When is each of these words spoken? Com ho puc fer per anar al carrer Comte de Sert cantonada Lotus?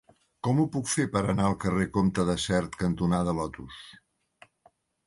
Com 0.45 0.61
ho 0.61 0.63
puc 0.75 0.89
fer 0.93 1.05
per 1.17 1.21
anar 1.33 1.45
al 1.49 1.57
carrer 1.65 1.87
Comte 1.99 2.27
de 2.31 2.37
Sert 2.47 2.79
cantonada 2.83 3.39
Lotus? 3.43 3.87